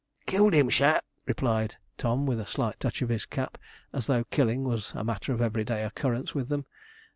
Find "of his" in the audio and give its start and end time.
3.03-3.27